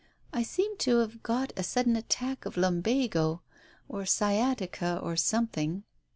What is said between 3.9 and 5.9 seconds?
sciatica or something."